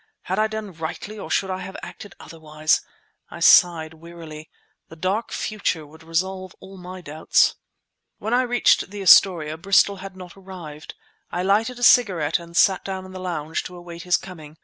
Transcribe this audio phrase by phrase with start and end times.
[0.23, 2.81] Had I done rightly or should I have acted otherwise?
[3.29, 4.49] I sighed wearily.
[4.89, 7.53] The dark future would resolve all my doubts.
[8.17, 10.95] When I reached the Astoria, Bristol had not arrived.
[11.31, 14.57] I lighted a cigarette and sat down in the lounge to await his coming.